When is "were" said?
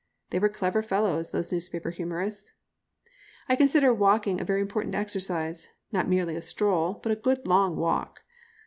0.39-0.49